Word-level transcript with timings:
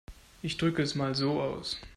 Ich 0.41 0.57
drücke 0.57 0.81
es 0.81 0.95
mal 0.95 1.13
so 1.13 1.39
aus. 1.41 1.79